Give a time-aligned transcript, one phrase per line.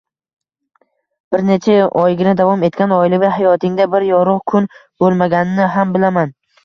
[1.33, 4.69] Bir necha oygina davom etgan oilaviy hayotingda bir yorug` kun
[5.05, 6.35] bo`lmaganini ham bilaman